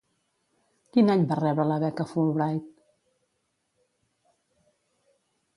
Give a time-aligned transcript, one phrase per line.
[0.95, 2.65] Quin any va rebre la Beca Fulbright?